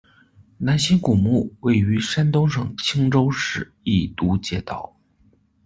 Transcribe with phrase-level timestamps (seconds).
[0.57, 4.95] 南辛古墓，位于山东省青州市益都街道。